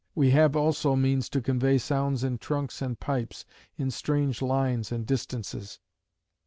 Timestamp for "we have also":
0.15-0.95